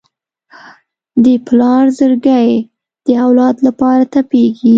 [1.23, 2.49] د پلار زړګی
[3.05, 4.69] د اولاد لپاره تپېږي.